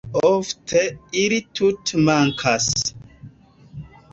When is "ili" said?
1.23-1.37